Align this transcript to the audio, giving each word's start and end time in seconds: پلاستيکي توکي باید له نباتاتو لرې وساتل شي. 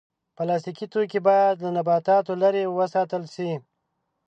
پلاستيکي 0.35 0.85
توکي 0.93 1.19
باید 1.27 1.55
له 1.63 1.69
نباتاتو 1.77 2.31
لرې 2.41 2.63
وساتل 2.77 3.23
شي. 3.35 3.51